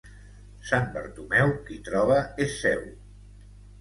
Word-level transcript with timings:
Sant 0.69 0.87
Bartomeu, 0.95 1.53
qui 1.67 1.79
troba 1.91 2.17
és 2.47 2.57
seu. 2.63 2.85